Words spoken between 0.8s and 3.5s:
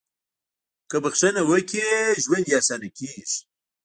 •که بښنه وکړې، ژوند دې اسانه کېږي.